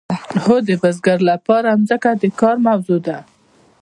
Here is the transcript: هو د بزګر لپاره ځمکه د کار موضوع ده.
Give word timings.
هو 0.43 0.55
د 0.67 0.69
بزګر 0.81 1.19
لپاره 1.31 1.69
ځمکه 1.87 2.11
د 2.21 2.23
کار 2.39 2.55
موضوع 2.67 2.99
ده. 3.07 3.17